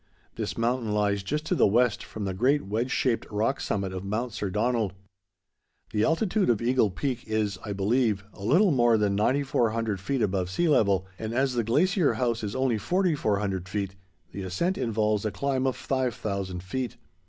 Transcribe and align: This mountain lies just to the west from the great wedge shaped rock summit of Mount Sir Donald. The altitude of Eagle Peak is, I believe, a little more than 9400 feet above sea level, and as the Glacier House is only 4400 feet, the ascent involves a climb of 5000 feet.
This 0.35 0.57
mountain 0.57 0.91
lies 0.95 1.21
just 1.21 1.45
to 1.45 1.53
the 1.53 1.67
west 1.67 2.03
from 2.03 2.25
the 2.25 2.33
great 2.33 2.63
wedge 2.65 2.89
shaped 2.89 3.27
rock 3.29 3.61
summit 3.61 3.93
of 3.93 4.03
Mount 4.03 4.33
Sir 4.33 4.49
Donald. 4.49 4.93
The 5.93 6.03
altitude 6.03 6.49
of 6.49 6.59
Eagle 6.59 6.89
Peak 6.89 7.23
is, 7.27 7.59
I 7.63 7.73
believe, 7.73 8.23
a 8.33 8.43
little 8.43 8.71
more 8.71 8.97
than 8.97 9.13
9400 9.15 9.99
feet 9.99 10.23
above 10.23 10.49
sea 10.49 10.67
level, 10.67 11.05
and 11.19 11.35
as 11.35 11.53
the 11.53 11.63
Glacier 11.63 12.15
House 12.15 12.43
is 12.43 12.55
only 12.55 12.79
4400 12.79 13.69
feet, 13.69 13.95
the 14.31 14.41
ascent 14.41 14.75
involves 14.75 15.23
a 15.23 15.29
climb 15.29 15.67
of 15.67 15.75
5000 15.75 16.63
feet. 16.63 16.97